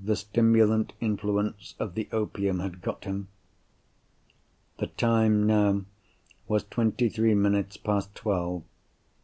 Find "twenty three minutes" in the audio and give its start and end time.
6.62-7.76